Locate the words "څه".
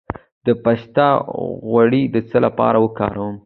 2.29-2.37